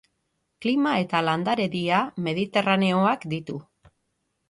[0.65, 2.01] Klima eta landaredia
[2.31, 3.63] mediterraneoak ditu.